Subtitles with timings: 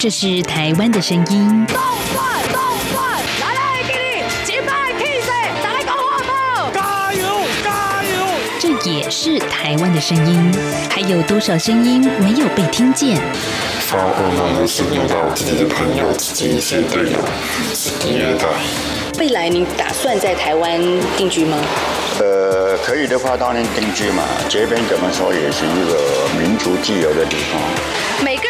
[0.00, 1.66] 这是台湾的声音。
[1.66, 1.76] 动
[2.14, 2.58] 转动
[2.90, 5.30] 转，来来给你击败 K 死，
[5.62, 6.72] 打来讲话不？
[6.72, 7.22] 加油
[7.62, 8.24] 加油！
[8.58, 10.50] 这也是台湾的声音。
[10.88, 13.20] 还有多少声音没有被听见？
[13.80, 17.18] 发噩梦的是梦到自己的朋友、自己一些队友
[17.74, 18.46] 是虐待。
[19.18, 20.80] 未来您打算在台湾
[21.18, 21.58] 定居吗？
[22.20, 24.22] 呃，可以的话当然定居嘛。
[24.48, 27.60] 这边怎么说也是一个民族自由的地方。
[28.24, 28.49] 每个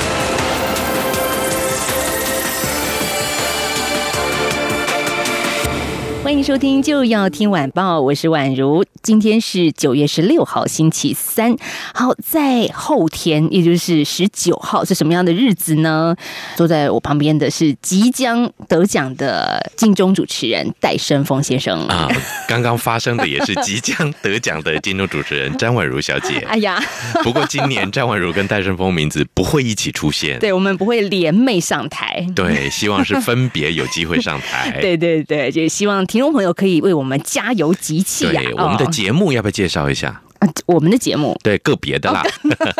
[6.31, 8.85] 欢迎收听，就要听晚报，我是宛如。
[9.03, 11.53] 今天是九月十六号，星期三。
[11.93, 16.15] 好，在后天，也就是十九号，是什么样的日子呢？
[16.55, 22.07] 坐在我旁边的是即将得奖的金钟主持人戴胜峰先生啊。
[22.47, 26.37] 刚刚发生的也是即将得奖的金钟主持人 詹婉如小姐。
[26.47, 26.81] 哎呀，
[27.23, 32.25] 不过今年詹婉如跟戴胜峰名字不会一起出现，对我们不会联袂上台。
[32.33, 34.71] 对，希望是分别有机会上台。
[34.79, 38.41] 对对对，就希望听众朋友可以为我们加油集气呀。
[38.57, 40.21] 我们的节目要不要介绍一下？
[40.65, 42.23] 我们的节目对个别的啦，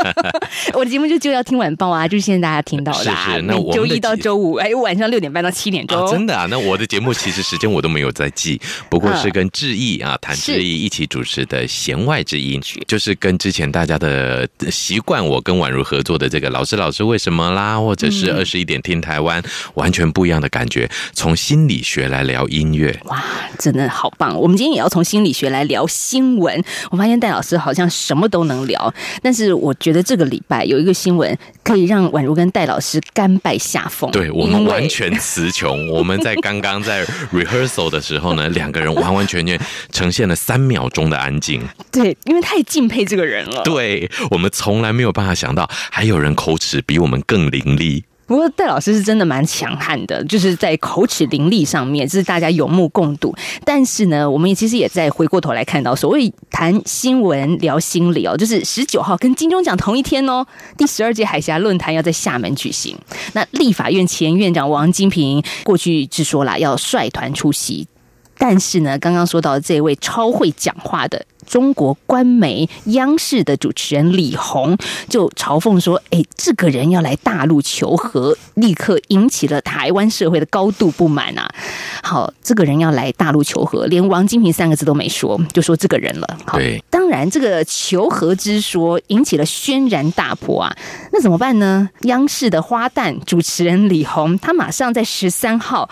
[0.74, 3.42] 我的节目就就要听晚报啊，就是现在大家听到的，是是。
[3.44, 6.48] 那我周一到周五，哎，晚上六点半到七点钟，真的啊。
[6.50, 8.60] 那我的节目其实时间我都没有在记，
[8.90, 19.44] 不过是跟志毅啊谭志毅一起主持的弦外之音，就是跟之前大家的习惯，我跟宛如合作的这个老师老师为什么啦，或者是二十一点听台湾，
[19.76, 20.90] 完全不一样的感觉。
[21.14, 23.24] 从心理学来聊音乐，哇，
[23.60, 24.36] 真的好棒。
[24.40, 26.64] 我们今天也要从心理学来聊新闻。
[26.90, 27.51] 我发现戴老师。
[27.58, 34.10] 好像什么都能聊，但是我觉得这个礼拜有一个新闻可以让宛如跟戴老师甘拜下风。
[34.12, 35.90] 对我们完全词穷。
[35.90, 39.60] 我们在刚刚在 rehearsal 的时候呢，两个人完完全全
[39.92, 41.62] 呈现了三秒钟的安静。
[41.92, 43.64] 对，因为太敬佩这个人了。
[43.64, 48.04] 对我们从来没有办法想到，还有人口齿比我们更伶俐。
[48.32, 53.36] 不过戴老师是真的蛮强悍的，就是在口齿伶俐上面，这是大家有目共睹。
[53.66, 60.48] 但是呢，我们也其实也在回过头来看到，所谓谈新闻聊心理哦，就是十九号跟金钟奖同一天哦，
[60.78, 62.98] 第十二届海峡论坛要在厦门举行。
[63.34, 67.86] 那立法院前院长王金平过去是说了要率团出席，
[68.38, 71.26] 但是呢，刚刚说到这位超会讲话的。
[71.48, 74.78] 中国官媒央视的主持人李红
[75.10, 81.50] 就嘲讽说：“哎，这个人要来大陆求和，立刻引起了台湾社会的高度不满啊！
[82.04, 86.38] 好，这个人要来大陆求和，连王金平三个字都没说，就说这个人了。
[86.46, 86.60] 好，
[86.90, 90.76] 当然这个求和之说引起了轩然大波啊！
[91.12, 91.90] 那怎么办呢？
[92.04, 95.90] 央视的花旦主持人李红，他马上在十三号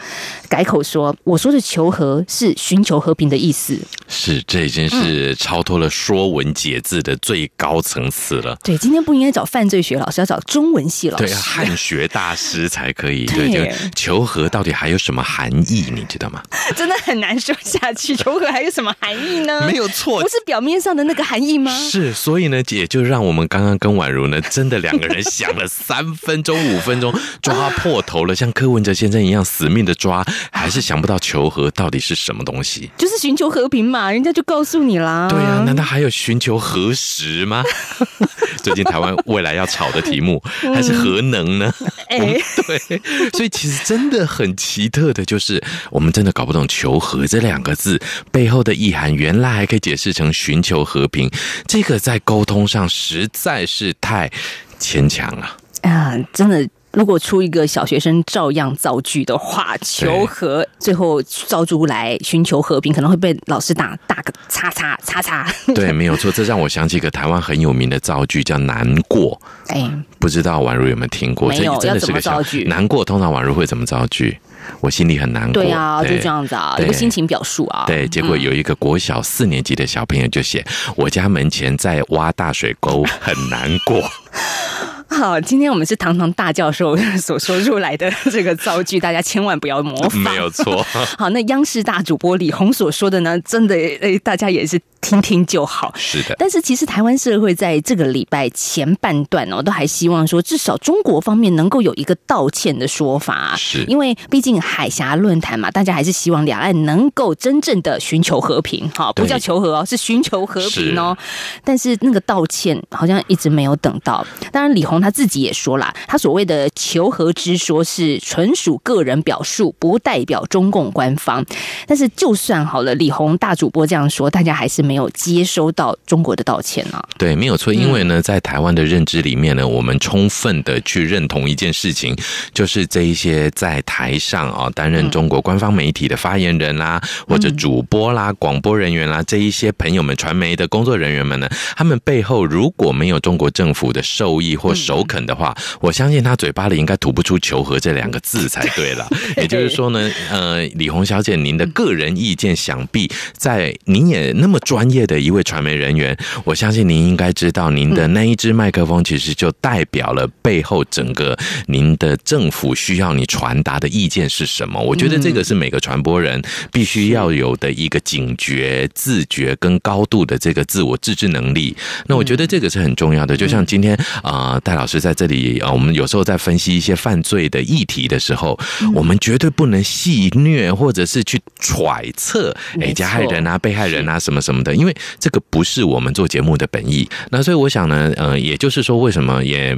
[0.48, 3.78] 改口说：我说的求和是寻求和平的意思。
[4.08, 5.36] 是，这已经是。
[5.40, 8.58] 超脱了说文解字的最高层次了。
[8.62, 13.26] 对，今天不应该找犯罪学老师，要找中文系老师，对，汉学大师才可以。
[13.26, 15.86] 对，求和到底还有什么含义？
[15.96, 16.44] 你知道吗？
[16.76, 18.16] 真的很难说下去。
[18.18, 19.66] 求和还有什么含义呢？
[19.66, 21.72] 没有错，不是表面上的那个含义吗？
[21.72, 32.92] 是，所以呢，也就让我们刚刚跟宛如呢，真的两个人想了三分钟、五分钟，抓破头了，像柯文哲先生一样死命的抓，还是想不到求和到底是什么东西。
[32.98, 35.29] 就是寻求和平嘛，人家就告诉你啦。
[35.30, 37.64] 对啊，难道还有寻求核实吗？
[38.62, 41.74] 最近台湾未来要炒的题目还是核能呢？
[42.10, 43.00] 哎，对，
[43.32, 48.02] 所以其实真的很奇特的，就是我们真的搞不懂“求和”这两个字
[48.32, 51.30] 背后的意涵，原来还可以解释成寻求和平。
[51.68, 54.30] 这个在沟通上实在是太
[54.78, 56.18] 牵强了啊！
[56.34, 56.68] 真的。
[56.92, 65.48] 如果出一个小学生照样造句的话，求和，最后造出来寻求和平，可能会被老师打打个叉叉叉叉。
[65.76, 69.40] 对，没有错，这让我想起一个台湾很有名的造句，叫“难过”。
[69.70, 71.50] 哎，不知道宛如有没有听过？
[71.50, 72.64] 没有，真的是个造句。
[72.64, 74.40] 难过，通常宛如会怎么造句？
[74.82, 75.62] 我心里很难过。
[75.62, 77.86] 对啊，就这样子啊，有个心情表述啊。
[77.86, 80.66] 对，结果有一个国小四年级的小朋友就写
[80.98, 84.02] ：“我家门前在挖大水沟，很难过。”
[85.10, 90.22] 好，今天我们是堂堂大教授所说出来的这个造句，大家千万不要模仿。
[90.22, 90.86] 没有错。
[91.18, 95.94] 好，那央视大主播李红所说的呢，真的，诶，大家也是听听就好。
[95.96, 111.18] 是的，但是其实台湾社会在这个礼拜前半段哦，都还希望说，至少中国方面能够有一个道歉的说法，是因为毕竟海峡论坛嘛，大家还是希望两岸能够真正的寻求和平，哈，不叫求和哦，是寻求和平哦。
[111.64, 114.26] 但是那个道歉好像一直没有等到。
[114.52, 121.46] 当然，李红他自己也说了，他所谓的求和之说是纯属个人表述，不代表中共官方。
[121.88, 127.72] 但是就算好了，李红大主播这样说，大家还是没有接收到中国的道歉呢、对，没有错。
[127.72, 132.18] 因为呢，在台湾的认知里面呢，我们充分的去认同一件事情，
[132.56, 141.48] 就是这一些在台上啊担任中国官方媒体的发言人啦，或者主播啦、广播人员啦，这一些朋友们、传媒的工作人员们呢，
[141.78, 149.08] 他们背后如果没有中国政府的授意或首肯的话，我相信他嘴巴里应该吐不出“求和”这两个字才对了。
[149.38, 161.36] 也就是说呢，呃，李红小姐，您的个人意见，想必在您也那么专业的一位传媒人员，我相信您应该知道，您的那一支麦克风其实就代表了背后整个
[161.66, 164.80] 您的政府需要你传达的意见是什么。
[164.80, 166.40] 我觉得这个是每个传播人
[166.72, 171.76] 必须要有的一个警觉、自觉跟高度的这个自我自制能力。
[172.06, 173.36] 那我觉得这个是很重要的。
[173.36, 178.60] 就像今天啊、呃戴老师在这里啊、呃我们有时候在分析一些犯罪的议题的时候，
[178.94, 187.08] 我们绝对不能戏谑或者是去揣测，哎，加害人啊、被害人啊什么什么的，因为这个不是我们做节目的本意。
[187.32, 189.78] 那所以我想呢，呃，也就是说，为什么也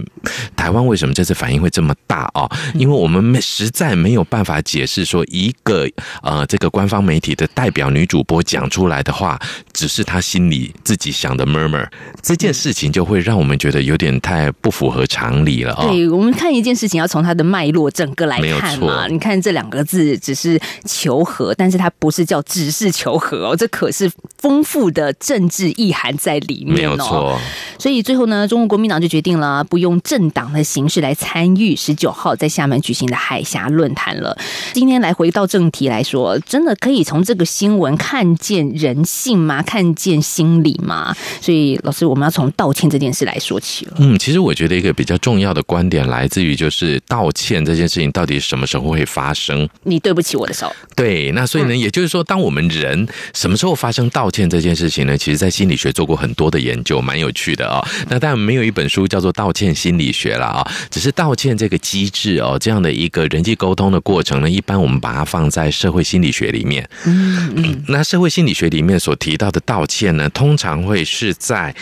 [0.56, 2.50] 台湾为什么这次反应会这么大啊？
[2.74, 5.88] 因为我们没实在没有办法解释说一个
[6.22, 9.40] 呃这个官方媒体的代表女主播讲出来的话，
[9.74, 11.88] 只是她心里自己想的 murmur，
[12.22, 19.08] 这件事情就会让我们觉得有点太不符合常理了啊、对我们看一件事情，要从它的脉络整个来没有错看嘛。
[19.08, 26.75] 你看这两个字只是求和，但是它不是叫只是求和哦，这可是丰富的政治意涵在里面哦。
[26.78, 27.39] 没有错。
[27.78, 34.38] 所以最后呢，中国国民党就决定了不用政党的形式来参与十九号在厦门举行的海峡论坛了。
[34.74, 39.62] 今天来回到正题来说，真的可以从这个新闻看见人性吗？
[39.62, 41.13] 看见心理吗？
[41.42, 43.94] 所以老师，我们要从道歉这件事来说起了。
[43.98, 49.68] 嗯，其实我觉得一个比较重要的观点来自于就是道歉这件事情到底什么时候会发生？
[49.84, 55.18] 你对不起我的时候，对，那所以呢，也就是说，当我们人什么时候发生道歉这件事情呢？
[55.18, 66.88] 其实，在心理学做过很多的研究，蛮有趣的啊、那当然没有一本书叫做《道歉心理学》了啊，只是道歉这个机制哦，这样的一个人际沟通的过程呢，一般我们把它放在社会心理学里面。
[67.06, 71.74] 嗯嗯，那社会心理学里面所提到的道歉呢，通常会是在，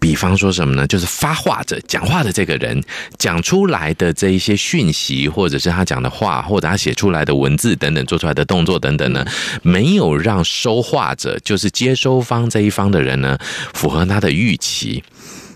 [0.00, 0.86] 比方说什么呢？
[0.86, 2.82] 就是发话者讲话的这个人
[3.18, 9.24] 讲出来的这一些讯息，或者是他讲的话，或者他写出来的文字等等，做出来的动作等等呢，
[9.62, 13.38] 没有让收话者，就是接收方这一方的人呢，
[13.72, 15.02] 符合他的预期。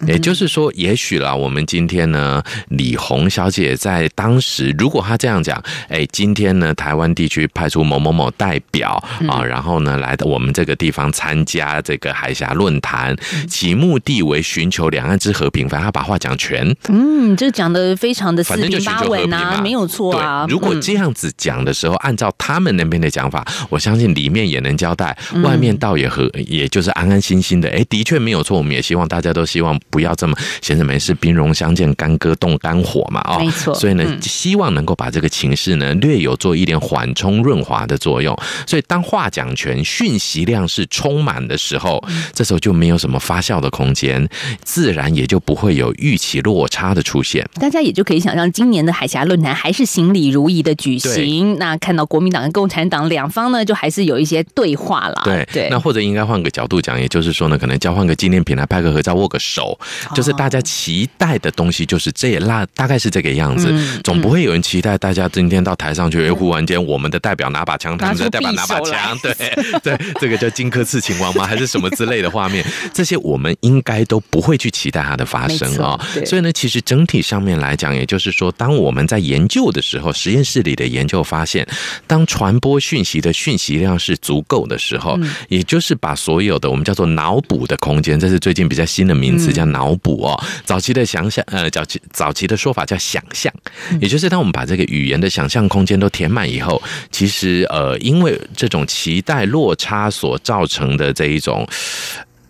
[0.07, 8.93] 也就是说，也许啦，我们今天呢，李红小姐在当时，如果她这样讲，哎，今天呢，台湾地区派出某某某代表
[9.29, 13.17] 啊，然后呢，来到我们这个地方参加这个海峡论坛，
[13.49, 20.47] 其目的为寻求两岸之和平，反正她把话讲全，嗯，这讲的非常的四平八稳啊，嘛，没有错啊。
[20.49, 20.81] 如果嗯。
[20.81, 25.43] 这样子讲的时候，按照他们那边的讲法，我相信里面也能交代，嗯。
[25.43, 27.69] 外面倒也和，也就是安安心心的。
[27.69, 38.37] 哎，的确没有错，我们也希望大家都希望不要这么闲着没事，兵戎相见，干戈动肝火嘛，哦，没错所以呢，嗯希望能够把这个情势呢略有做一点缓冲润滑的作用。
[38.67, 44.27] 所以当话讲权，讯息量是充满的时候，嗯这时候就没有什么发酵的空间，
[44.63, 47.47] 自然也就不会有预期落差的出现。
[47.55, 51.59] 大家也就可以想象，今年的海峡论坛还是行礼如仪的举行。
[51.59, 55.23] 那看到国民党跟共产党两方呢，就还是有一些对话了。
[55.25, 59.80] 对对，那或者应该换个角度讲，也就是说呢，可能交换个纪念品来拍个合照、握个手，哦
[60.15, 63.69] 就是大家期待的东西，就是这也那大概是这个样子。
[63.71, 69.35] 嗯总不会有人期待大家今天到台上去，哎，忽然间我们的代表拿把枪，他们的代表拿把枪，对
[69.83, 71.47] 对，这个叫荆轲刺秦王吗？
[71.47, 72.65] 还是什么之类的画面？
[72.93, 76.25] 这些我们应该都不会去期待它的发生啊、对。
[76.25, 81.67] 所以呢，其实整体上面来讲，也就是说，当我们在研究的时候，实验室里的研究发现，
[82.07, 85.31] 当传播讯息的讯息量是足够的时候，嗯。
[85.49, 89.53] 也就是把所有的我们叫做脑补的空间，这是最近比较新的名词，嗯。
[89.53, 90.41] 叫脑补哦。
[90.65, 93.53] 早期的想象，呃，早期早期的说法叫想象，
[93.91, 101.67] 嗯也就是当我们把这个语言的想象空间都填满以后，其实呃，因为这种期待落差所造成的这一种。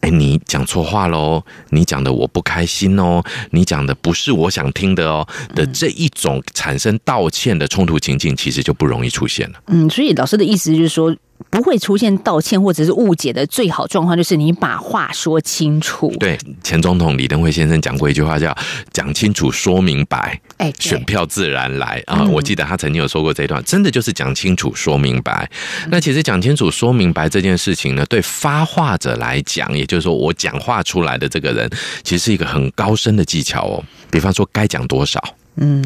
[0.01, 1.45] 哎，你讲错话喽！
[1.69, 9.61] 你讲的我不开心哦，你讲的不是我想听的哦的这一种产生道歉的冲突情境，其实就不容易出现了。
[9.67, 11.15] 嗯，所以老师的意思就是说。
[11.49, 16.15] 不会出现道歉或者是误解的最好状况，就是你把话说清楚。
[16.21, 18.55] 对，前总统李登辉先生讲过一句话，叫
[18.93, 22.19] “讲清楚，说明白，哎，对选票自然来”啊。
[22.21, 25.51] 嗯我记得他曾经有说过这一段，真的就是讲清楚、说明白。
[25.89, 31.69] 那其实讲清楚、说明白这件事情呢，对发话者来讲，也就是说我讲话出来的这个人，
[32.05, 33.83] 其实是一个很高深的技巧哦。
[34.11, 35.23] 比方说，该讲多少。
[35.57, 35.85] 嗯，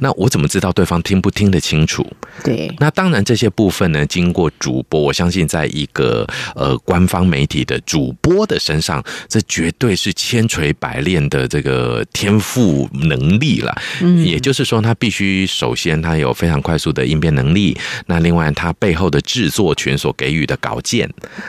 [0.00, 2.06] 那我怎么知道对方听不听得清楚？
[2.44, 13.76] 对，那当然，这些部分呢，经过主播，我相信在一个呃官方媒体的主播的身上，这绝对是千锤百炼的这个天赋能力了。
[14.02, 21.08] 嗯也就是说，他必须首先他有非常快速的应变能力，那另外他背后的制作群所给予的稿件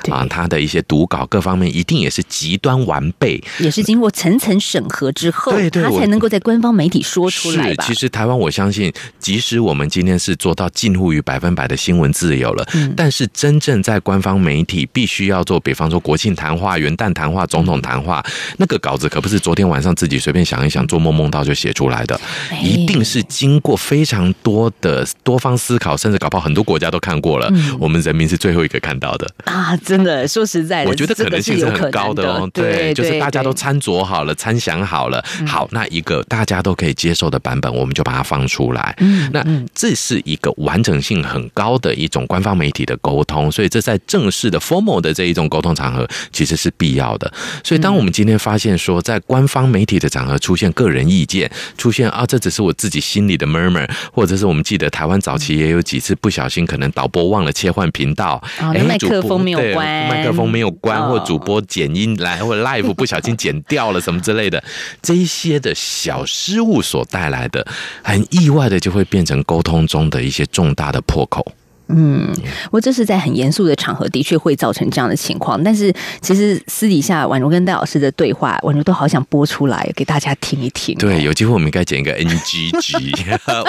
[0.09, 3.43] 啊，他的一些读稿各方面一定也是极端完备。
[3.59, 12.93] 也是经过层层审核之后，对对他才能够在官方媒体说出来是，其实台湾我相信，即使我们今天是做到近乎于百分百的新闻自由了，嗯。
[12.95, 18.23] 但是真正在官方媒体必须要做，比方说国庆谈话、元旦谈话、总统谈话，
[18.57, 22.19] 那个稿子可不是昨天晚上自己随便想一想、做梦梦到就写出来的，
[22.49, 22.59] 哎。
[22.59, 27.77] 一定是经过非常多的多方思考，甚至搞不好很多国家都看过了，嗯。
[27.79, 29.27] 我们人民是最后一个看到的。
[29.45, 38.93] 啊，真的说实在的，我觉得可能性是很高的哦，对，就是大家都参酌好了、参详好了，好，那一个大家都可以接受的版本，我们就把它放出来。
[38.99, 47.31] 嗯那这是一个完整性很高的一种官方媒体的沟通，所以这在正式的 formal 的这一种沟通场合其实是必要的。
[47.63, 58.43] 所以，当我们今天发现说，在官方媒体的场合出现个人意见，出现啊，这只是我自己心里的 murmur，或者是我们记得台湾早期也有几次不小心，可能导播忘了切换频道，
[58.87, 64.61] 麦克风没有关麦克风没有关，哦或主播剪音来，或 live 不小心剪掉了什么之类的，
[65.01, 67.65] 这一些的小失误所带来来的，
[68.03, 71.45] 很意外的就会变成沟通中的一些重大的破口。
[71.89, 72.33] 嗯，
[72.71, 75.61] 我这是在很严肃的场合，的确会造成这样的情况。
[75.63, 80.97] 但是其实私底下宛如跟戴老师的对话，宛如都好想播出来给大家听一听。
[80.97, 83.13] 对，有机会我们应该剪一个 NG 集，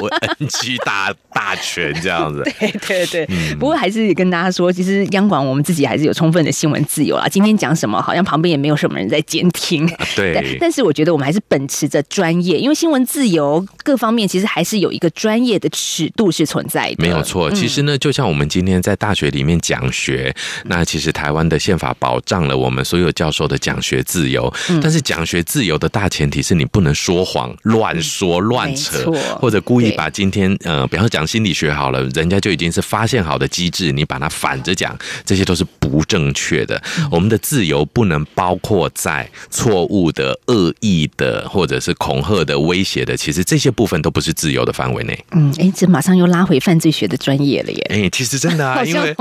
[0.00, 0.08] 我
[0.38, 2.42] NG 大大全这样子。
[2.58, 7.26] 对对对，嗯不过还是跟大家说，其实央广我们自己还是有充分的新闻自由啦。
[7.28, 9.86] 今天讲什么，好像旁边也没有什么人在监听。
[9.86, 16.96] 啊对，但是我觉得我们还是秉持着专业，因为新闻自由各方面其实还是有一个专业的尺度是存在的。
[16.98, 20.34] 没有错，其实呢，就像我们今天在大学里面讲学，
[20.64, 36.82] 那其实台湾的宪法保障了我们所有教授的讲学自由，但是讲学自由的大前提是你不能说谎、乱说、乱扯，或者故意把今天呃，比方说讲心理学好了，人家就已经是发现好的机制，你把它反着讲，这些都是不正确的。
[37.10, 45.24] 我们的自由不能包括在错误的、恶意的，或者是恐吓的、威胁的，其实这些部分都不是自由的范围内。
[45.32, 47.86] 嗯，哎，这马上又拉回犯罪学的专业了耶。
[48.04, 49.14] 哎、其实真的啊， 因为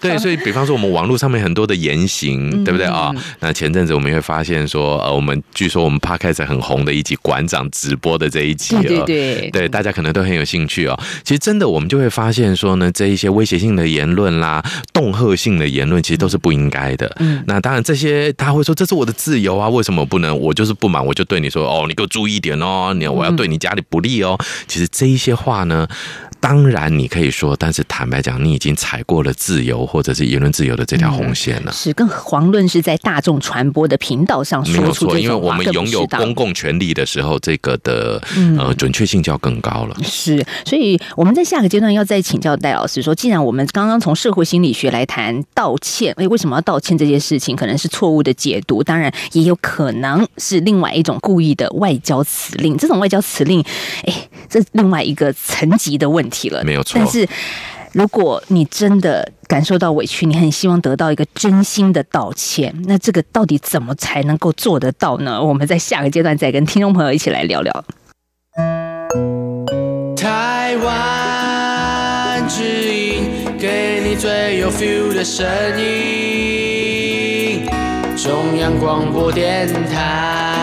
[0.00, 3.12] 对，所以比方说我们网络上面很多的言行，嗯对不对啊？
[3.40, 10.98] 那前阵子我们会发现说，呃，我们据说我们 podcast 很红的一集馆长直播的这一集、哦，对对对对，大家可能都很有兴趣哦。
[11.24, 14.62] 其实真的，我们就会发现说呢，这一些威胁性的言论啦、
[14.92, 17.10] 恫吓性的言论，其实都是不应该的。
[17.20, 20.36] 嗯那当然，这些他会说这是我的自由啊，为什么不能？
[20.38, 24.38] 我就是不满，我就对你说哦，你给我注意一点哦，你我要对你家里不利哦。
[24.66, 25.86] 其实这一些话呢，
[26.42, 31.70] 当然你可以说，但是坦白讲，你已经踩过了自由或者是言论自由的这条红线了。
[31.70, 39.96] 是更遑论是在大众传播的频道上没有错，说出这因为我们拥有公共权利的时候，这个的嗯呃准确性就要更高了。
[40.02, 52.76] 是，所以我们在下个阶段要再请教戴老师说，既然我们刚刚从社会心理学来谈道歉，哎，为什么要道歉这件事情，可能是错误的解读，当然也有可能是另外一种故意的外交辞令。
[52.76, 53.64] 这种外交辞令，
[54.06, 57.28] 哎，这另外一个层级的问题了，没有错但是。
[57.92, 65.44] 如果你真的感受到委屈，你很希望得到一个真心的道歉，那这个到底怎么才能够做得到呢？
[65.44, 67.84] 我们在下个阶段再跟听众朋友一起来聊聊。
[70.16, 73.24] 台湾之音，
[73.58, 75.46] 给你最有 feel 的声
[75.78, 77.66] 音。
[78.16, 80.61] 中央广播电台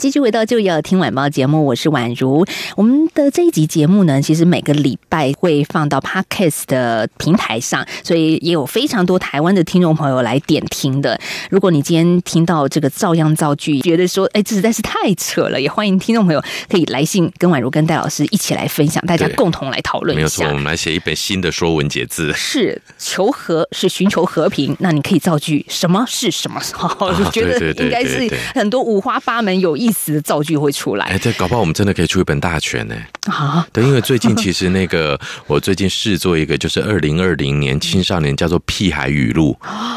[0.00, 2.42] 继续回到就要听晚报节目，我是宛如。
[2.74, 11.20] 我们的这一集节目呢，其实每个礼拜会放到 Podcast 的平台上，所以也有非常多台湾的听众朋友来点听的。
[11.50, 20.54] 如果你今天听到这个照样造句，觉得说，哎，这实在是太扯了，也欢迎听众朋友可以来信跟宛如跟戴老师一起来分享，大家共同来讨论一没有错，下我。
[20.54, 22.32] 们来写一本新的《说文解字》。
[22.34, 24.74] 是求和，是寻求和平。
[24.78, 26.58] 那你可以造句什么是什么？
[26.72, 32.94] 好， 我觉得应该是很多五花八门、有意思的造句会出来哎，这搞不好我们真的可以出一本大全呢。
[33.26, 33.66] 啊。
[33.72, 39.56] 对，因为最近其实那个 我最近试做一个，就是二零二零年青少年叫做屁孩语录，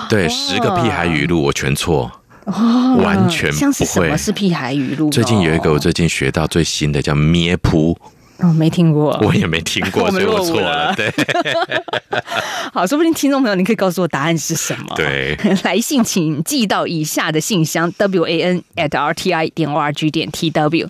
[0.09, 2.11] 对，十个屁孩语录我全错，
[2.45, 4.17] 完全不会像是什么。
[4.17, 5.09] 是屁孩语录？
[5.09, 7.97] 最近有一个我最近学到最新的叫咩扑，
[8.43, 9.17] 哦，没听过。
[9.23, 10.87] 我也没听过， 所以我错了。
[10.89, 11.11] 了 对
[12.73, 14.93] 好，说不定听众朋友，你可以告诉我答案是什么。
[14.95, 20.89] 对， 来信请寄到以下的信箱 w a n at r t i 点 o r g 点 t w。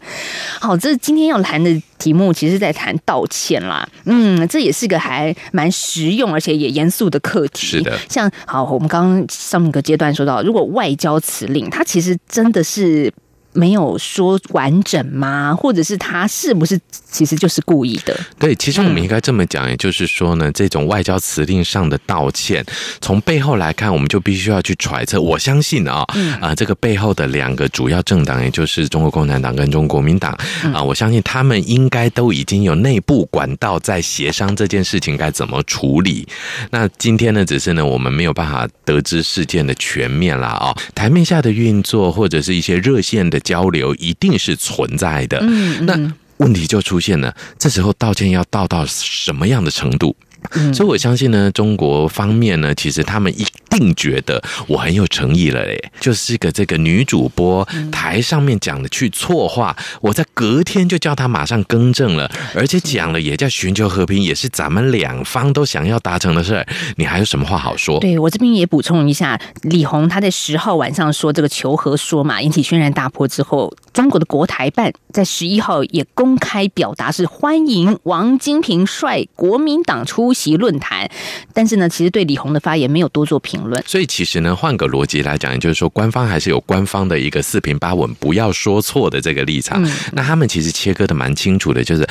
[0.59, 1.69] 好，这今天要谈的
[1.99, 3.87] 题目，其实在谈道歉啦。
[4.05, 7.67] 嗯，这也是个还蛮实用而且也严肃的课题。
[7.67, 13.13] 是的像好，我们刚刚上一个阶段说到，如果外交辞令，它其实真的是。
[13.53, 15.55] 没有说完整吗？
[15.55, 16.79] 或者是他是不是
[17.09, 18.19] 其实就是故意的？
[18.37, 22.65] 对，其实我们嗯应该这么讲，也就是说呢，这种外交辞令上的道歉，
[22.99, 25.21] 从背后来看，我们就必须要去揣测。
[25.21, 26.07] 我相信啊，啊、
[26.41, 36.27] 嗯这个背后的两个主要政党，也就是中国共产党跟中国国民党嗯啊，我相信他们应该都已经有内部管道在协商这件事情该怎么处理。
[36.71, 45.39] 那今天呢，只是呢，我们没有办法得知事件的全面啦啊、台面下的运作或者是一些热线的交流，一定是存在的。
[45.41, 45.97] 嗯那
[46.37, 50.15] 问题就出现了，这时候道歉要道到什么样的程度？
[50.55, 57.91] 嗯所以我相信呢，中国方面呢，其实他们一定觉得我很有诚意了嘞，就是个这个女主播嗯。
[57.91, 67.99] 台上面讲的去错话，我在隔天就叫她马上更正了，而且讲了也叫寻求和平，也是咱们两方都想要达成的事儿，你还有什么话好说？
[67.99, 81.09] 对我这边也补充一下，李红她在十号晚上说这个求和说嘛，引起轩然大波之后，中国的国台办在十一号也公开表达是欢迎王金平率国民党出席论坛，
[81.53, 83.83] 但是呢，其实对李红的发言没有多做评论。
[83.85, 89.83] 所以其实呢，换个逻辑来讲，也就是说，官方还是有官方的一个四平八稳，不要说错的这个立场。
[90.13, 92.07] 那他们其实切割的蛮清楚的，就是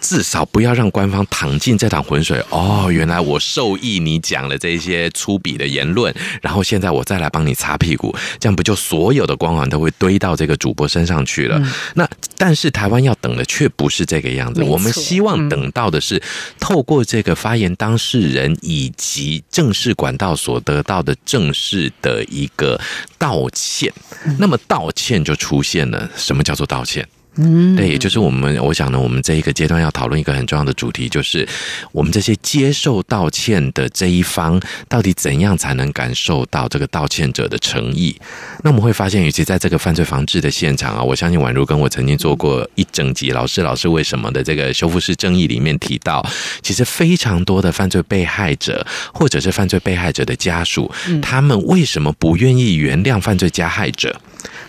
[0.00, 2.42] 至少不要让官方淌进这趟浑水。
[2.50, 11.60] 哦，原来我受益你讲了这些粗鄙的言论，然后现在我再来帮你擦屁股，这样不就所有的光环都会堆到这个主播身上去了？
[11.94, 12.08] 那
[12.38, 16.22] 但是台湾要等的却不是这个样子，我们希望等到的是
[16.60, 22.80] 透过这个发言当事人以及正式管道所得到的正式的一个
[23.18, 23.92] 道歉。
[24.38, 27.06] 那么道歉就出现了，什么叫做道歉？
[27.36, 31.46] 嗯，对，也就是我们，我想呢，我们这一个阶段要讨论一个很重要的主题，就是
[31.92, 38.16] 我们这些接受道歉的这一方，到底怎样才能感受到这个道歉者的诚意？
[38.62, 46.26] 那我们会发现，尤其在这个犯罪防治的现场啊，我相信宛如跟我曾经做过一整集《老师老师为什么》的这个修复式正义里面提到，
[46.62, 54.18] 其实非常多的犯罪被害者或者是犯罪被害者的家属，他们为什么不愿意原谅犯罪加害者？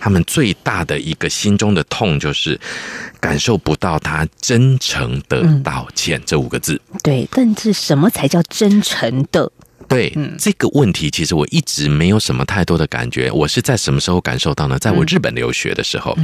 [0.00, 2.57] 他们最大的一个心中的痛，就是
[3.20, 6.80] 感受不到他真诚的道歉、这五个字。
[7.02, 9.50] 对，但是什么才叫真诚的？
[9.88, 13.30] 对、这个问题，其实我一直没有什么太多的感觉。
[13.30, 14.78] 我是在什么时候感受到呢？
[14.78, 16.16] 在我日本留学的时候，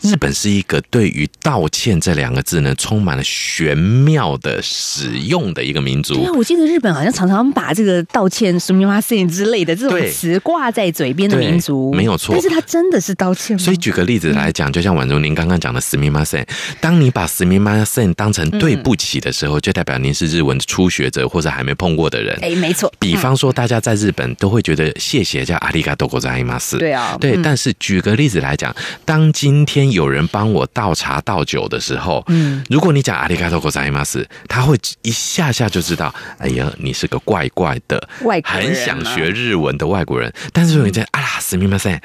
[0.00, 6.24] 日本是一个对于道歉这两个字呢，充满了玄妙的使用的一个民族对。
[6.24, 13.62] 啊，我记得日本好像常常把这个道歉、什么 s 之类的这种词挂在嘴边的民族，没有错但是他真的是道歉吗？
[13.62, 16.44] 所以举个例子来讲，就像宛如您刚刚讲的“死密马森”，
[16.80, 22.36] 当你把“死密马森”当成对不起的时候，就代表您是日文的初学者或者还没碰过的人。
[22.42, 26.77] 哎，没错，比方说，大家在日本都会觉得谢谢叫阿里嘎多ございます。
[26.77, 27.35] 对啊对。
[27.35, 40.33] 嗯但是举个例子来讲，当今天有人帮我倒茶倒酒的时候，嗯，如果你讲阿里嘎多ございます，他会一下下就知道，哎呀，你是个怪怪的外国人啊很想学日文的外国人。
[40.51, 42.01] 但是如果你在啊啦すみません，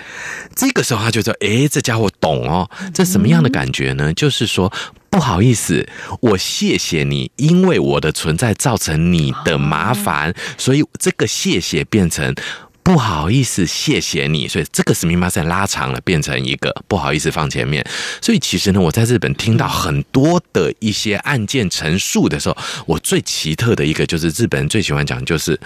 [0.55, 4.13] 这个时候他就知道，哎，这家伙懂哦，这什么样的感觉呢？
[4.15, 4.73] 就是说。
[5.10, 5.88] 不好意思，
[6.22, 12.36] 我谢谢你，因为我的存在造成你的麻烦，所以这个谢谢变成
[12.84, 17.86] 不好意思，谢谢你，所以这个史密马赛拉长了，变成一个不好意思放前面。
[18.22, 25.60] 所以其实呢，我在日本听到很多的一些案件陈述的时候，我最奇特的一个就是日本人最喜欢讲就是。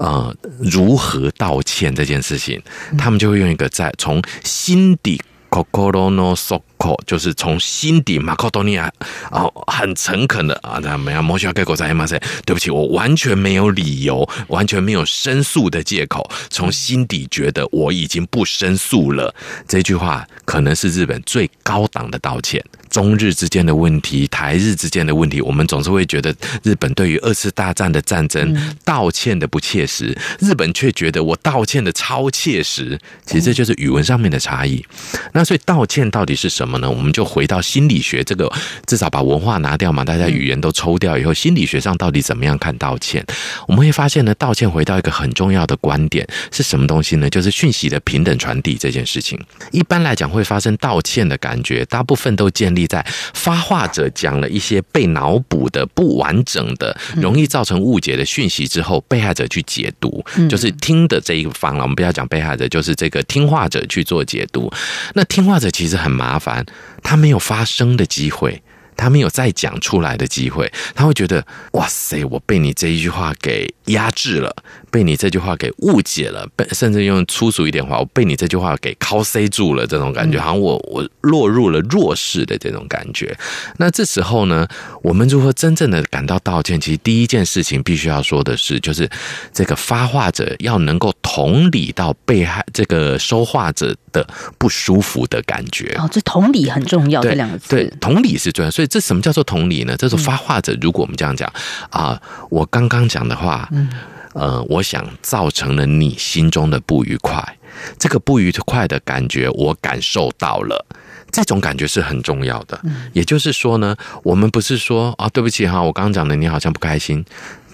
[0.00, 2.58] 呃，如何道歉这件事情，
[2.96, 6.34] 他们就会用一个在从心底 kokoro no
[6.80, 8.90] soko，就是从心底马克多尼亚
[9.30, 12.06] 哦，很诚恳的啊，那没有莫需要给狗在吗？
[12.44, 19.34] 对不起，我完全没有理由，完全没有申诉的借口，从心底觉得我已经不申诉了。
[19.68, 22.64] 这句话可能是日本最高档的道歉。
[22.90, 28.52] 中日之间的问题，台日之间的问题，我们总是会觉得日本对于二次大战的战争、
[28.84, 32.98] 道歉的不切实，日本却觉得我道歉的超切实。
[33.24, 34.84] 其实这就是语文上面的差异。
[35.32, 36.90] 那所以道歉到底是什么呢？
[36.90, 38.50] 我们就回到心理学这个，
[38.86, 43.24] 至少把文化拿掉嘛，大家语言都抽掉以后，心理学上到底怎么样看道歉？
[43.66, 47.28] 我们会发现呢，道歉回到一个很重要的观点是什么东西呢？
[47.30, 49.38] 就是讯息的平等传递这件事情。
[49.70, 53.04] 一般来讲，会发生道歉的感觉，大部分都建立在
[53.34, 61.82] 发话者讲了一些被脑补的不完整的、容易造成误解的讯息之后，被害者去解读，就是听的这一方了。
[61.82, 64.70] 我们不要讲被害者，就是这个听话者去做解读。
[65.14, 66.59] 那听话者其实很麻烦，
[67.02, 68.62] 他没有发声的机会。
[68.96, 71.42] 他没有再讲出来的机会，他会觉得
[71.72, 74.54] 哇塞，我被你这一句话给压制了，
[74.90, 83.34] 被你这句话给误解了，被甚至用粗俗一点话，我被你这句话给敲塞住了，这种感觉，好像我我落入了弱势的这种感觉。
[83.78, 84.68] 那这时候呢，
[85.02, 86.78] 我们如何真正的感到道歉？
[86.78, 89.08] 其实第一件事情必须要说的是，就是
[89.50, 95.94] 这个发话者要能够同理到被害这个收话者的不舒服的感觉。
[95.98, 97.70] 哦，这同理很重要，这两个字。
[97.70, 98.90] 对，同理是重要，所以。
[98.90, 99.96] 这什么叫做同理呢？
[99.96, 100.76] 这是发话者。
[100.80, 101.48] 如果我们这样讲
[101.90, 103.88] 啊，我刚刚讲的话，嗯
[104.32, 107.56] 呃，我想造成了你心中的不愉快，
[107.96, 110.84] 这个不愉快的感觉我感受到了，
[111.30, 112.80] 这种感觉是很重要的。
[113.12, 113.94] 也就是说呢，
[114.24, 117.24] 我们不是说啊，对不起哈，我刚刚讲的你好像不开心。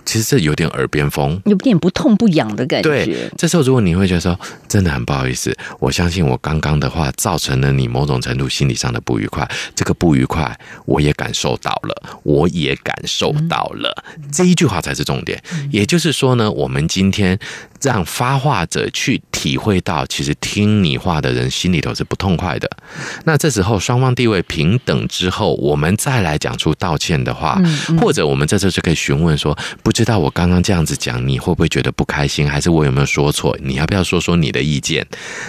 [0.07, 2.89] 其实这有点耳边风，有点不痛不痒的感觉。
[2.89, 15.43] 对，这时候如果你会觉得说，真的很不好意思，我相信我刚刚的话造成了你某种程度心理上的不愉快，这个不愉快我也感受到了，我也感受到了，这一句话才是重点。
[15.71, 17.39] 也就是说呢，我们今天。
[17.83, 22.67] 让发话者去体会到，其实听你话的人心里头是不痛快的。
[23.25, 27.61] 那这时候双方地位平等之后，我们再来讲出道歉的话，
[28.01, 32.49] 或者我们这时候就可以询问说：不知道我刚刚这样子讲，你会不会觉得不开心？
[32.49, 33.55] 还是我有没有说错？
[33.63, 35.07] 你要不要说说你的意见？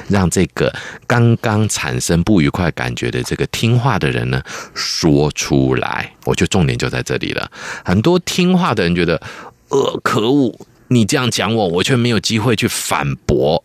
[0.09, 0.73] 让这个
[1.07, 4.43] 刚刚产生不愉快感觉的这个听话的人呢
[4.75, 6.11] 说出来。
[6.25, 7.49] 我觉得重点就在这里了。
[7.85, 9.21] 很多听话的人觉得，
[9.69, 10.53] 呃，可恶。
[10.89, 13.61] 你这样讲我，我却没有机会去反驳。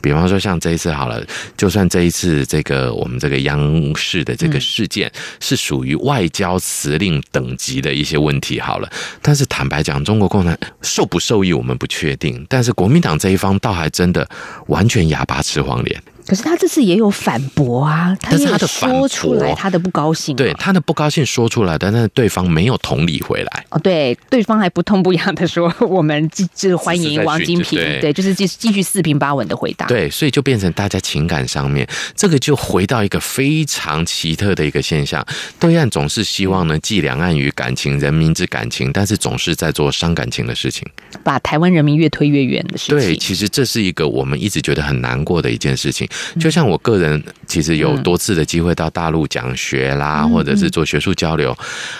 [0.00, 1.24] 比方说，像这一次好了，
[1.56, 14.28] 就算这一次这个我们这个央视的这个事件是属于外交辞令等级的一些问题好了，但是坦白讲，中国共产受不受益我们不确定，但是国民党这一方倒还真的
[14.68, 16.02] 完全哑巴吃黄连。
[16.26, 23.64] 可是他这次也有反驳啊，他也说出来他的不高兴，对他的不高兴说出来，但是对方没有同理回来。
[23.70, 29.86] 哦，对，对方还不痛不痒的说，我们继续欢迎王金平，对，就是继继续四平八稳的回答。
[29.86, 35.24] 对，所以就变成大家情感上面，这个就回到一个非常奇特的一个现象。
[35.60, 40.84] 对岸总是希望呢，寄两岸于感情、人民之感情，但是总是在做伤感情的事情，
[41.22, 42.98] 把台湾人民越推越远的事情。
[42.98, 46.08] 对，其实这是一个我们一直觉得很难过的一件事情。
[46.38, 51.56] 就像我个人，其实有多次的机会到大陆讲学啦，或者是做学术交流，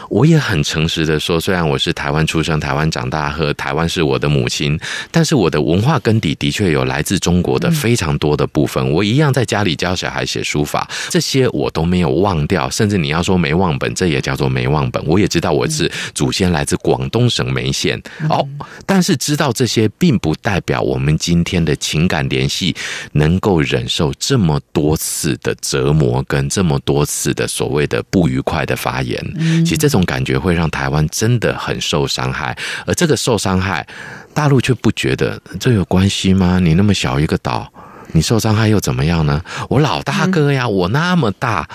[0.09, 4.79] 我也很诚实的说，虽然我是台湾出生、台湾长大，和台湾是我的母亲，
[5.11, 8.91] 但是我的文化根底的确有来自中国的非常多的部分。
[8.93, 12.69] 我一样在家里教小孩写书法，这些我都没有忘掉。
[12.71, 15.03] 甚至你要说没忘本，这也叫做没忘本。
[15.07, 18.47] 我也知道我是祖先来自广东省梅县哦，
[18.85, 22.75] 但是知道这些，并不代表我们今天的情感联系
[23.13, 24.47] 能够忍受这么。
[24.47, 29.21] 这么多次的折磨，跟这么多次的所谓的不愉快的发言，
[29.65, 32.57] 其实这种感觉会让台湾真的很受伤害。
[32.87, 33.85] 而这个受伤害，
[34.33, 36.61] 大陆却不觉得这有关系吗？
[36.63, 37.69] 你那么小一个岛，
[38.13, 39.43] 你受伤害又怎么样呢？
[39.69, 41.69] 我老大哥呀，我那么大，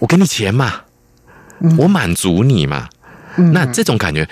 [0.00, 0.80] 我给你钱嘛，
[1.78, 2.88] 我满足你嘛。
[3.36, 4.28] 那这种感觉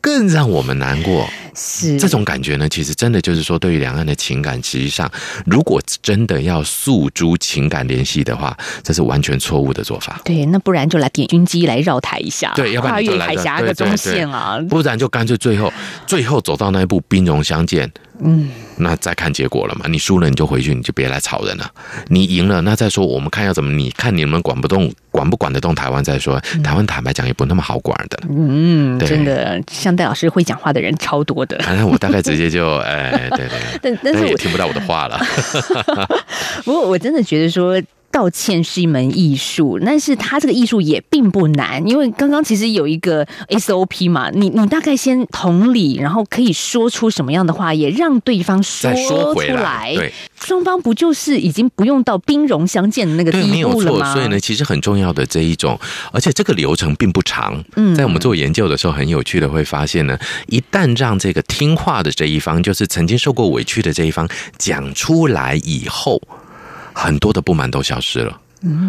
[0.00, 1.28] 更让我们难过。
[1.62, 2.66] 是这种感觉呢？
[2.66, 5.10] 其实真的就是说，对于两岸的情感，实际上，
[5.44, 10.18] 如果真的要诉诸情感联系的话，这是完全错误的做法。
[10.24, 14.58] 对，那不然就来点军机来绕台一下，对，要跨越海峡个中线啊。
[14.70, 15.70] 不然就干脆最后
[16.06, 17.92] 最后走到那一步，兵戎相见。
[18.22, 18.48] 嗯，
[18.80, 19.86] 那再看结果了嘛？
[19.88, 21.70] 你输了你就回去，你就别来吵人了。
[22.08, 23.70] 你赢了，那再说我们看要怎么？
[23.72, 26.40] 你看你们管不动，管不管得动台湾再说。
[26.64, 28.18] 台湾坦白讲也不那么好管的。
[28.28, 31.58] 嗯，真的，像戴老师会讲话的人超多的。
[31.60, 35.20] 反 正我大概直接就哎，对对， 但但是我听不到我的话了。
[36.64, 37.80] 不过我真的觉得说。
[38.12, 48.92] 道歉是一门艺术，但是他这个艺术也并不难，因为刚刚其实有一个 SOP 嘛，你你大概先同理，然后可以说出什么样的话，也让对方说
[49.34, 54.12] 出来，对，双方不就是已经不用到兵戎相见的那个地步了吗？
[54.12, 55.78] 所以呢，其实很重要的这一种，
[56.12, 57.62] 而且这个流程并不长。
[57.76, 60.18] 嗯，在我们做研究的时候，很有趣的会发现呢，
[60.48, 66.20] 一旦让这个听话的这一方，就是曾经受过委屈的这一方讲出来以后。
[67.00, 68.38] 很多的不满都消失了。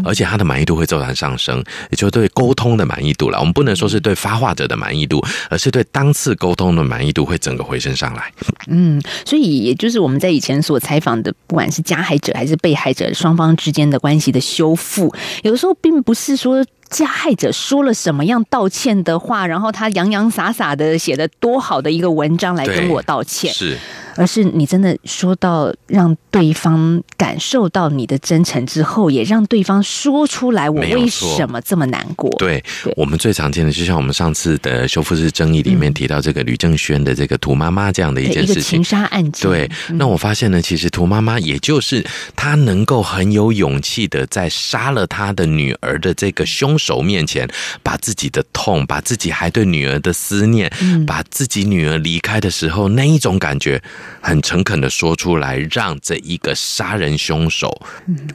[0.04, 3.40] 而且他的满意度会骤然上升，也就是对沟通的满意度了。
[3.40, 8.30] 我们不能说是对发话者的满意度，而是对当次沟通的满意度会整个回升上来。
[8.68, 16.66] 嗯，所以也就是我们在以前所采访的，不管是加害者还是被害者双方之间的关系的修复，有的时候并不是说。
[16.92, 23.78] 加害者说了什么样道歉的话，然后他洋洋洒洒的写的多好的一个文章来跟我道歉，是，
[24.18, 32.30] 而是你真的说到让对方感受到你的真诚之后，也让对方说出来我为什么这么难过。
[32.38, 32.62] 对
[32.98, 39.50] 我们最常见的，就像我们上次的修复式争议里面提到这个吕正轩的这个涂妈妈这样的一件事情，情杀案件。
[39.50, 46.78] 对，那我发现呢，其实涂妈妈也就是她能够很有勇气的在杀了她的女儿的这个凶。
[46.82, 47.48] 手面前，
[47.84, 50.72] 把自己的痛，把自己还对女儿的思念，
[51.06, 53.82] 把自己女儿离开的时候那一种感觉，
[54.20, 57.70] 很诚恳的说出来，让这一个杀人凶手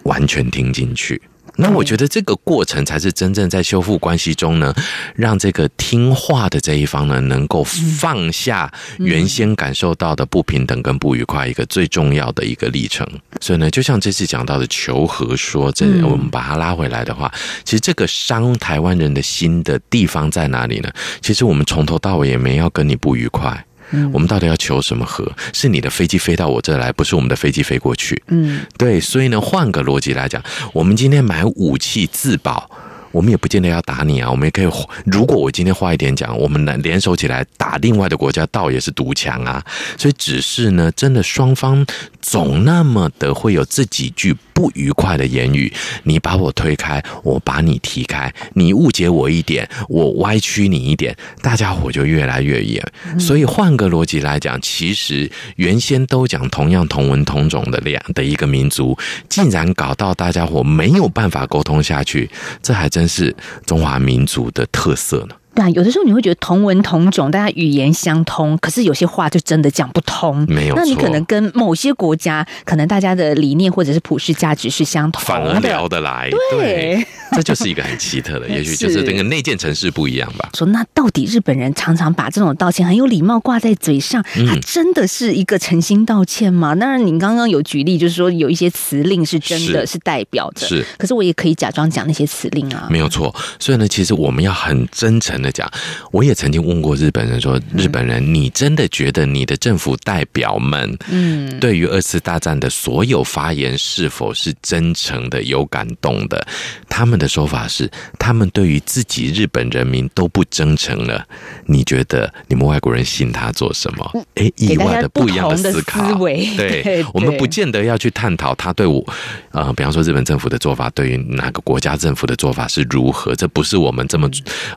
[0.05, 1.21] 完全听进去。
[1.57, 4.75] 那我觉得这个过程才是真正在修复关系中呢，
[5.15, 13.07] 让这个听话的这一方呢，能够放下原先感受到的不平等跟不愉快，一个最重要的一个历程。
[13.41, 17.33] 所以呢，就像这次讲到的求和说，这我们把它拉回来的话，
[17.65, 20.91] 其实这个伤台湾人的心的地方在哪里呢？
[21.23, 23.65] 其实我们从头到尾也没要跟你不愉快。
[24.13, 25.31] 我们到底要求什么和？
[25.53, 28.23] 是你的飞机飞到我这来，不是我们的飞机飞过去。
[28.29, 32.71] 嗯，对，所以呢，换个逻辑来讲，我们今天买武器自保。
[33.13, 34.69] 我们也不见得要打你啊，我们也可以。
[35.07, 39.65] 如果我今天花一点讲，我们能联手起来打另外的国家，倒也是独强啊。
[39.97, 41.87] 所以只是呢，真的双方
[42.21, 45.71] 总那么的会有这几句不愉快的言语，
[46.05, 52.83] 你把我推开，我把你踢开，你误解我一点，我歪曲你一点，大家伙就越来越远。
[53.19, 58.97] 所以换个逻辑来讲，其实原先都讲同样同文同种的两的一个民族，
[59.29, 62.31] 竟然搞到大家伙没有办法沟通下去，
[62.63, 63.07] 这还真。
[63.07, 63.33] 是
[63.65, 65.35] 中华民族的特色呢。
[65.57, 70.45] 对啊，有的时候你会觉得同文同种，大家语言相通，可是有些话就真的讲不通。
[70.47, 76.29] 没有，那你可能跟某些国家，可能大家的理念或者是普世价值是相同，反而聊得来。
[76.53, 77.05] 对，
[77.37, 80.51] 这就是一个很奇特的， 也许就是那个内建城市不一样吧。
[80.55, 86.75] 说那到底日本人常常把这种道歉很有礼貌挂在嘴上，他真的是一个诚心道歉吗？
[86.77, 90.85] 当然，你刚刚有举例，就是说有一些词令是真的是代表的，是。
[90.97, 93.35] 可是我也可以假装讲那些词令啊，没有错。
[93.59, 95.51] 所以呢，其实我们要很真诚的。
[95.57, 95.67] 讲，
[96.13, 106.47] 我也曾经问过日本人说：“日本人，你真的觉得你的政府代表们，嗯，对于二次大战的所有发言是否是真诚的、有感动的？”
[106.91, 111.27] 他们的说法是，他们对于自己日本人民都不真诚了。
[111.67, 114.27] 你觉得你们外国人信他做什么？
[114.35, 119.05] 哎，意外的不一样的思考，对， 我们不见得要去探讨他对我，
[119.53, 123.35] 呃，比方说日本政府的做法，对于哪个国家政府的做法是如何？
[123.35, 124.29] 这不是我们这么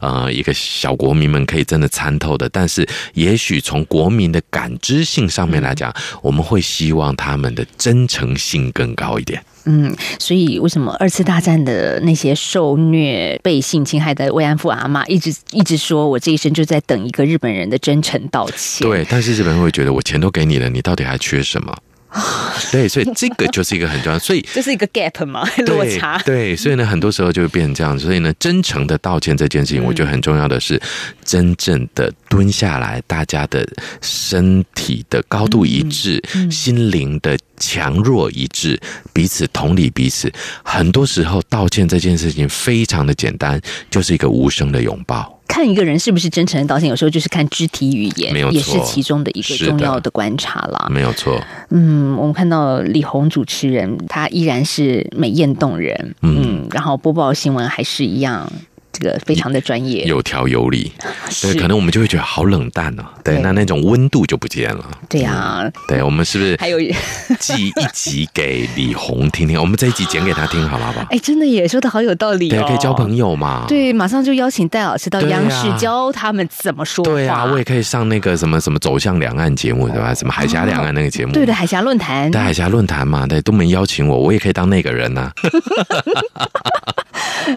[0.02, 0.54] 呃一个。
[0.60, 9.44] 小国民们可以真的参透的，但是也许从国民的感知性上面来讲，我们会希望他们的真诚性更高一点。
[9.66, 18.88] 嗯，所以为什么二次大战的那些受虐、被性侵害的慰安妇阿妈，一直一直说我这一生就在等一个日本人的真诚道歉？
[18.88, 21.76] 对，但是日本人会觉得我钱都给你了，你到底还缺什么？
[22.72, 26.18] 对，所以这个就是一个很重要，所以这是一个 gap 嘛，落差。
[26.26, 28.06] 对，所以呢，很多时候就会变成这样子。
[28.06, 30.82] 所以呢，真诚的道歉这件事情，我觉得很重要的是，
[31.24, 33.68] 真正的蹲下来，大家的
[34.02, 38.80] 身体的高度一致，心灵的强弱一致，
[39.14, 40.32] 彼此同理彼此。
[40.64, 45.39] 很多时候，道歉这件事情非常的简单，就是一个无声的拥抱。
[45.50, 50.88] 看一个人是不是真诚的道歉，有时候就是看肢体语言，没有也是其中的一个重要的观察啦。
[50.90, 51.42] 没有错。
[51.72, 56.16] 嗯，我们看到李红主持人，他依然是美艳动人。
[56.22, 58.50] 嗯，然后播报新闻还是一样。
[59.00, 60.92] 这个非常的专业，有条有理，
[61.42, 64.86] 对，可能我们就会觉得好冷淡哦，对，那那种温度就不见了。
[65.08, 66.78] 对呀，对，我们是不是还有
[67.40, 69.60] 寄一集给李红听听？
[69.60, 71.06] 我们这一集剪给他听，好不好？
[71.10, 73.66] 哎，真的也说的好有道理，对，可以交朋友嘛。
[73.68, 77.04] 对，马上就邀请戴老师到央视教他们怎么说。
[77.06, 80.14] 对啊，我也可以上那个什么什么走向两岸节目，对吧？
[80.14, 85.32] 什么海峡两岸那个节目，对的，海峡论坛，对，海峡论坛嘛，对，都没邀请我，我也可以当那个人呐。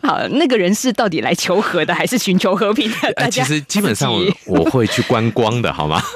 [0.03, 3.31] 好，那个人是到底来求和的，还是寻求和平的？
[3.31, 4.13] 其实基本上
[4.45, 6.03] 我会去观光的，好吗？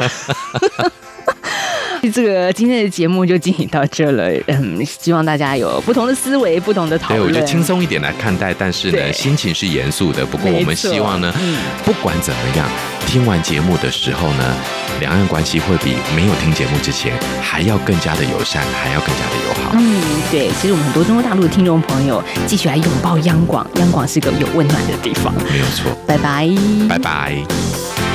[2.10, 7.32] 这个今天的节目就进行到这了，嗯，希望大家有不同的思维、不同的讨论对，我。
[7.32, 10.24] 觉得轻松一点来看待，但是呢，心情是严肃的。
[10.24, 12.68] 不过我们希望呢嗯，不管怎么样，
[13.06, 14.54] 听完节目的时候呢，
[15.00, 19.72] 两岸关系会比没有听节目之前还要更加的友善，还要更加的友好。
[19.74, 25.34] 嗯，对，其实我们很多中国大陆的听众朋友继续来拥抱央广，央广是个有温暖的地方。
[25.50, 26.48] 没有错，拜拜，
[26.88, 28.05] 拜拜。